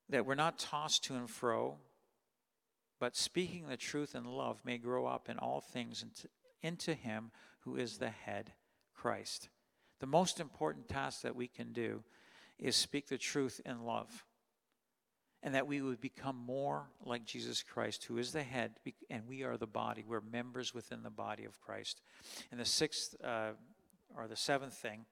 that 0.09 0.25
we're 0.25 0.35
not 0.35 0.59
tossed 0.59 1.03
to 1.05 1.15
and 1.15 1.29
fro, 1.29 1.77
but 2.99 3.15
speaking 3.15 3.67
the 3.67 3.77
truth 3.77 4.15
in 4.15 4.25
love 4.25 4.61
may 4.63 4.77
grow 4.77 5.05
up 5.05 5.29
in 5.29 5.37
all 5.37 5.61
things 5.61 6.03
into, 6.03 6.27
into 6.61 6.93
Him 6.93 7.31
who 7.61 7.75
is 7.75 7.97
the 7.97 8.09
head, 8.09 8.53
Christ. 8.93 9.49
The 9.99 10.07
most 10.07 10.39
important 10.39 10.89
task 10.89 11.21
that 11.21 11.35
we 11.35 11.47
can 11.47 11.73
do 11.73 12.03
is 12.59 12.75
speak 12.75 13.07
the 13.07 13.17
truth 13.17 13.61
in 13.65 13.83
love. 13.83 14.25
And 15.41 15.55
that 15.55 15.67
we 15.67 15.81
would 15.81 15.99
become 15.99 16.37
more 16.37 16.87
like 17.03 17.25
Jesus 17.25 17.63
Christ, 17.63 18.05
who 18.05 18.17
is 18.17 18.31
the 18.31 18.43
head, 18.43 18.79
and 19.09 19.27
we 19.27 19.43
are 19.43 19.57
the 19.57 19.67
body. 19.67 20.05
We're 20.07 20.21
members 20.21 20.73
within 20.73 21.03
the 21.03 21.09
body 21.09 21.43
of 21.43 21.59
Christ. 21.59 22.01
And 22.49 22.59
the 22.59 22.65
sixth, 22.65 23.15
uh, 23.21 23.51
or 24.15 24.27
the 24.29 24.37
seventh 24.37 24.73
thing, 24.73 25.05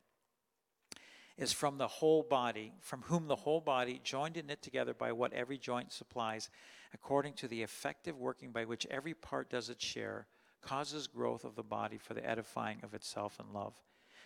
is 1.42 1.52
from 1.52 1.80
the 1.80 1.88
whole 1.88 2.22
body, 2.22 2.72
from 2.82 3.02
whom 3.02 3.28
the 3.28 3.36
whole 3.36 3.60
body, 3.60 4.00
joined 4.04 4.38
and 4.38 4.48
knit 4.48 4.62
together 4.62 4.94
by 4.94 5.12
what 5.12 5.34
every 5.34 5.58
joint 5.58 5.92
supplies, 5.92 6.52
according 6.94 7.34
to 7.34 7.48
the 7.48 7.64
effective 7.64 8.16
working 8.16 8.52
by 8.52 8.64
which 8.64 8.86
every 8.92 9.16
part 9.16 9.50
does 9.50 9.68
its 9.68 9.84
share, 9.84 10.28
causes 10.62 11.08
growth 11.08 11.44
of 11.44 11.56
the 11.56 11.64
body 11.64 11.98
for 11.98 12.14
the 12.14 12.24
edifying 12.24 12.78
of 12.84 12.94
itself 12.94 13.40
in 13.40 13.52
love. 13.52 13.74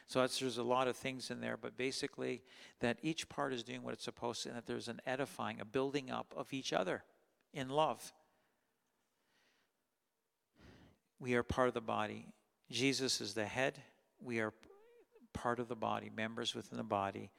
So 0.07 0.19
there's 0.19 0.57
a 0.57 0.63
lot 0.63 0.89
of 0.89 0.97
things 0.97 1.31
in 1.31 1.39
there, 1.39 1.55
but 1.55 1.77
basically 1.77 2.43
that 2.81 2.97
each 3.01 3.29
part 3.29 3.53
is 3.53 3.63
doing 3.63 3.81
what 3.81 3.93
it's 3.93 4.03
supposed 4.03 4.43
to, 4.43 4.49
and 4.49 4.57
that 4.57 4.65
there's 4.65 4.89
an 4.89 4.99
edifying, 5.07 5.61
a 5.61 5.65
building 5.65 6.11
up 6.11 6.33
of 6.35 6.51
each 6.51 6.73
other 6.73 7.05
in 7.53 7.69
love. 7.69 8.11
We 11.17 11.33
are 11.35 11.43
part 11.43 11.69
of 11.69 11.73
the 11.73 11.79
body. 11.79 12.27
Jesus 12.69 13.21
is 13.21 13.35
the 13.35 13.45
head. 13.45 13.81
We 14.21 14.41
are 14.41 14.51
part 15.35 15.59
of 15.59 15.67
the 15.67 15.75
body, 15.75 16.09
members 16.15 16.55
within 16.55 16.77
the 16.77 16.83
body, 16.83 17.29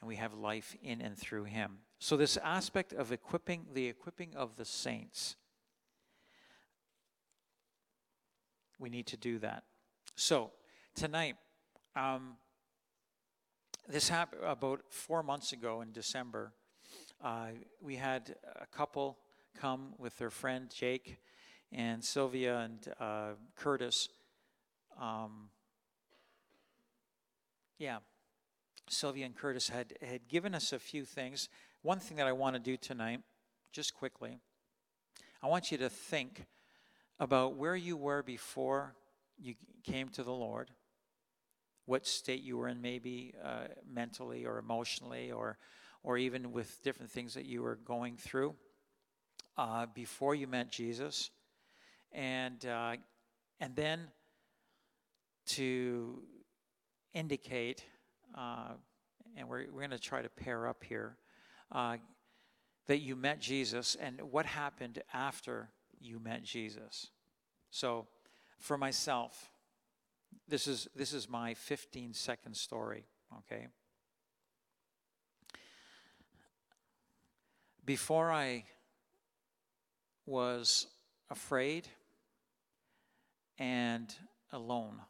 and 0.00 0.08
we 0.08 0.16
have 0.16 0.32
life 0.32 0.74
in 0.82 1.02
and 1.02 1.18
through 1.18 1.44
him. 1.44 1.78
So, 1.98 2.16
this 2.16 2.38
aspect 2.38 2.94
of 2.94 3.12
equipping, 3.12 3.66
the 3.74 3.86
equipping 3.88 4.34
of 4.34 4.56
the 4.56 4.64
saints, 4.64 5.36
we 8.78 8.88
need 8.88 9.06
to 9.08 9.18
do 9.18 9.38
that. 9.40 9.64
So, 10.14 10.52
tonight, 10.94 11.36
um, 11.94 12.36
this 13.88 14.08
happened 14.08 14.42
about 14.44 14.80
four 14.88 15.22
months 15.22 15.52
ago 15.52 15.82
in 15.82 15.92
December. 15.92 16.52
Uh, 17.22 17.48
we 17.82 17.96
had 17.96 18.36
a 18.60 18.66
couple 18.66 19.18
come 19.58 19.92
with 19.98 20.16
their 20.16 20.30
friend 20.30 20.70
Jake 20.74 21.18
and 21.72 22.02
Sylvia 22.02 22.60
and 22.60 22.94
uh, 22.98 23.30
Curtis. 23.56 24.08
Um, 25.00 25.50
yeah, 27.80 27.98
Sylvia 28.90 29.24
and 29.24 29.34
Curtis 29.34 29.70
had, 29.70 29.94
had 30.02 30.28
given 30.28 30.54
us 30.54 30.72
a 30.72 30.78
few 30.78 31.04
things. 31.04 31.48
one 31.80 31.98
thing 31.98 32.18
that 32.18 32.26
I 32.26 32.32
want 32.32 32.54
to 32.54 32.60
do 32.60 32.76
tonight, 32.76 33.20
just 33.72 33.94
quickly, 33.94 34.38
I 35.42 35.46
want 35.46 35.72
you 35.72 35.78
to 35.78 35.88
think 35.88 36.44
about 37.18 37.56
where 37.56 37.74
you 37.74 37.96
were 37.96 38.22
before 38.22 38.94
you 39.38 39.54
came 39.82 40.10
to 40.10 40.22
the 40.22 40.32
Lord, 40.32 40.70
what 41.86 42.06
state 42.06 42.42
you 42.42 42.58
were 42.58 42.68
in, 42.68 42.82
maybe 42.82 43.32
uh, 43.42 43.68
mentally 43.90 44.44
or 44.44 44.58
emotionally, 44.58 45.32
or, 45.32 45.56
or 46.02 46.18
even 46.18 46.52
with 46.52 46.82
different 46.82 47.10
things 47.10 47.32
that 47.32 47.46
you 47.46 47.62
were 47.62 47.76
going 47.76 48.18
through 48.18 48.54
uh, 49.56 49.86
before 49.94 50.34
you 50.34 50.46
met 50.46 50.70
Jesus, 50.70 51.30
and 52.12 52.66
uh, 52.66 52.96
and 53.58 53.74
then 53.74 54.08
to 55.46 56.22
indicate, 57.14 57.84
uh, 58.36 58.74
and 59.36 59.48
we're 59.48 59.66
we're 59.72 59.80
going 59.80 59.90
to 59.90 59.98
try 59.98 60.22
to 60.22 60.28
pair 60.28 60.66
up 60.66 60.84
here, 60.84 61.16
uh, 61.72 61.96
that 62.86 62.98
you 62.98 63.16
met 63.16 63.40
Jesus 63.40 63.96
and 64.00 64.20
what 64.20 64.46
happened 64.46 65.02
after 65.12 65.70
you 66.00 66.18
met 66.18 66.42
Jesus. 66.42 67.08
So, 67.70 68.06
for 68.58 68.76
myself, 68.76 69.50
this 70.48 70.66
is 70.66 70.88
this 70.94 71.12
is 71.12 71.28
my 71.28 71.54
15 71.54 72.14
second 72.14 72.56
story. 72.56 73.06
Okay. 73.38 73.68
Before 77.84 78.30
I 78.30 78.64
was 80.26 80.86
afraid 81.30 81.88
and 83.58 84.14
alone. 84.52 85.00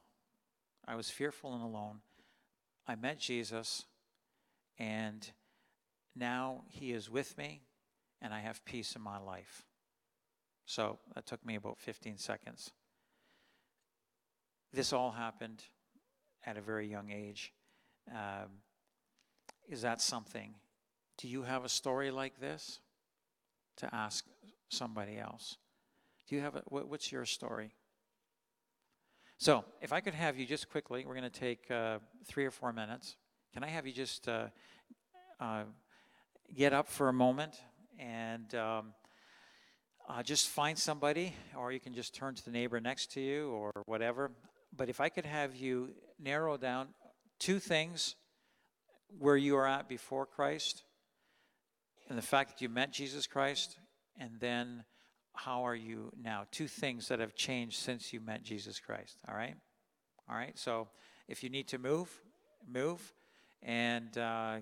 I 0.91 0.97
was 0.97 1.09
fearful 1.11 1.55
and 1.55 1.63
alone. 1.63 2.01
I 2.87 2.97
met 2.97 3.19
Jesus, 3.19 3.85
and 4.79 5.31
now 6.17 6.65
He 6.69 6.93
is 6.93 7.09
with 7.09 7.39
me, 7.39 7.63
and 8.21 8.35
I 8.35 8.41
have 8.41 8.65
peace 8.65 8.97
in 8.97 9.03
my 9.03 9.19
life. 9.19 9.65
So 10.67 10.99
that 11.15 11.27
took 11.27 11.45
me 11.45 11.55
about 11.55 11.79
15 11.79 12.19
seconds. 12.19 12.73
This 14.73 14.93
all 14.93 15.13
happened 15.13 15.65
at 16.45 16.57
a 16.57 16.61
very 16.61 16.89
young 16.89 17.11
age. 17.11 17.53
Um, 18.11 18.63
is 19.69 19.83
that 19.83 20.01
something? 20.01 20.55
Do 21.19 21.29
you 21.29 21.43
have 21.43 21.65
a 21.65 21.69
story 21.69 22.11
like 22.11 22.41
this 22.41 22.81
to 23.81 23.95
ask 23.95 24.25
somebody 24.69 25.19
else. 25.19 25.57
Do 26.29 26.37
you 26.37 26.43
have 26.43 26.57
a, 26.57 26.63
what, 26.67 26.89
what's 26.89 27.11
your 27.11 27.25
story? 27.25 27.73
So, 29.43 29.65
if 29.81 29.91
I 29.91 30.01
could 30.01 30.13
have 30.13 30.39
you 30.39 30.45
just 30.45 30.69
quickly, 30.69 31.07
we're 31.07 31.15
going 31.15 31.31
to 31.31 31.41
take 31.41 31.71
uh, 31.71 32.01
three 32.27 32.45
or 32.45 32.51
four 32.51 32.75
minutes. 32.75 33.17
Can 33.55 33.65
I 33.65 33.69
have 33.69 33.87
you 33.87 33.93
just 33.95 34.29
uh, 34.29 34.49
uh, 35.41 35.63
get 36.55 36.75
up 36.75 36.89
for 36.89 37.09
a 37.09 37.13
moment 37.15 37.59
and 37.99 38.55
um, 38.55 38.93
uh, 40.07 40.23
just 40.23 40.49
find 40.49 40.79
somebody, 40.79 41.35
or 41.57 41.73
you 41.73 41.81
can 41.81 41.95
just 41.95 42.15
turn 42.15 42.35
to 42.35 42.45
the 42.45 42.51
neighbor 42.51 42.83
next 42.83 43.13
to 43.13 43.23
you 43.23 43.49
or 43.49 43.73
whatever. 43.87 44.31
But 44.77 44.91
if 44.91 45.01
I 45.01 45.09
could 45.09 45.25
have 45.25 45.57
you 45.57 45.95
narrow 46.23 46.59
down 46.59 46.89
two 47.39 47.61
things 47.61 48.17
where 49.19 49.39
you 49.39 49.57
are 49.57 49.67
at 49.67 49.89
before 49.89 50.27
Christ 50.27 50.83
and 52.11 52.19
the 52.19 52.23
fact 52.23 52.51
that 52.51 52.61
you 52.61 52.69
met 52.69 52.93
Jesus 52.93 53.27
Christ 53.27 53.79
and 54.19 54.33
then 54.39 54.85
how 55.35 55.67
are 55.67 55.75
you 55.75 56.13
now? 56.23 56.45
Two 56.51 56.69
things 56.69 57.09
that 57.09 57.21
have 57.21 57.35
changed 57.35 57.79
since 57.79 58.13
you 58.13 58.21
met 58.21 58.43
Jesus 58.43 58.81
Christ. 58.81 59.19
All 59.29 59.35
right? 59.35 59.55
All 60.29 60.37
right? 60.37 60.59
So 60.59 60.89
if 61.29 61.43
you 61.43 61.51
need 61.51 61.69
to 61.69 61.79
move, 61.79 62.11
move. 62.69 63.13
And 63.63 64.17
uh, 64.19 64.59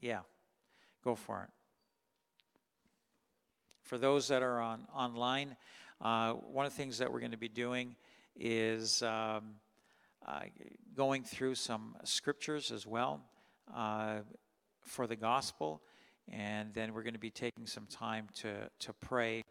yeah, 0.00 0.20
go 1.04 1.14
for 1.14 1.42
it. 1.42 1.50
For 3.82 3.98
those 3.98 4.28
that 4.28 4.42
are 4.42 4.60
on 4.60 4.86
online, 4.94 5.56
uh, 6.00 6.32
one 6.32 6.66
of 6.66 6.72
the 6.72 6.76
things 6.76 6.98
that 6.98 7.12
we're 7.12 7.20
going 7.20 7.30
to 7.30 7.36
be 7.36 7.48
doing 7.48 7.94
is 8.38 9.02
um, 9.02 9.54
uh, 10.26 10.40
going 10.96 11.22
through 11.22 11.54
some 11.54 11.96
scriptures 12.04 12.70
as 12.70 12.86
well 12.86 13.20
uh, 13.74 14.18
for 14.82 15.06
the 15.06 15.16
gospel 15.16 15.82
and 16.32 16.74
then 16.74 16.92
we're 16.92 17.02
going 17.02 17.14
to 17.14 17.20
be 17.20 17.30
taking 17.30 17.66
some 17.66 17.86
time 17.86 18.26
to, 18.34 18.68
to 18.80 18.92
pray 18.94 19.42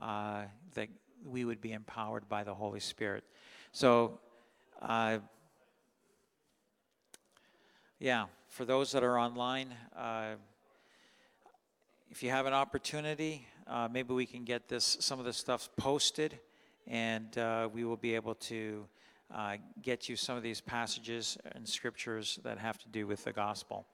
uh, 0.00 0.42
that 0.74 0.88
we 1.24 1.44
would 1.44 1.60
be 1.60 1.72
empowered 1.72 2.28
by 2.28 2.44
the 2.44 2.54
Holy 2.54 2.80
Spirit. 2.80 3.24
So, 3.72 4.18
uh, 4.80 5.18
yeah, 7.98 8.26
for 8.48 8.64
those 8.64 8.92
that 8.92 9.02
are 9.02 9.18
online, 9.18 9.74
uh, 9.96 10.34
if 12.10 12.22
you 12.22 12.30
have 12.30 12.46
an 12.46 12.52
opportunity, 12.52 13.46
uh, 13.66 13.88
maybe 13.90 14.14
we 14.14 14.26
can 14.26 14.44
get 14.44 14.68
this 14.68 14.96
some 15.00 15.18
of 15.18 15.24
the 15.24 15.32
stuff 15.32 15.68
posted, 15.76 16.38
and 16.86 17.36
uh, 17.36 17.68
we 17.72 17.84
will 17.84 17.96
be 17.96 18.14
able 18.14 18.34
to 18.34 18.86
uh, 19.34 19.56
get 19.82 20.08
you 20.08 20.16
some 20.16 20.36
of 20.36 20.42
these 20.42 20.60
passages 20.60 21.36
and 21.52 21.68
scriptures 21.68 22.38
that 22.44 22.58
have 22.58 22.78
to 22.78 22.88
do 22.88 23.06
with 23.06 23.24
the 23.24 23.32
gospel. 23.32 23.86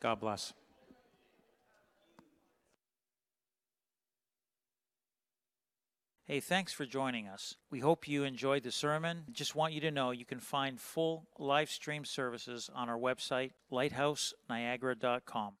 God 0.00 0.20
bless. 0.20 0.52
Hey, 6.30 6.38
thanks 6.38 6.72
for 6.72 6.86
joining 6.86 7.26
us. 7.26 7.56
We 7.72 7.80
hope 7.80 8.06
you 8.06 8.22
enjoyed 8.22 8.62
the 8.62 8.70
sermon. 8.70 9.24
Just 9.32 9.56
want 9.56 9.72
you 9.72 9.80
to 9.80 9.90
know 9.90 10.12
you 10.12 10.24
can 10.24 10.38
find 10.38 10.80
full 10.80 11.26
live 11.40 11.68
stream 11.68 12.04
services 12.04 12.70
on 12.72 12.88
our 12.88 12.96
website, 12.96 13.50
lighthouseniagara.com. 13.72 15.54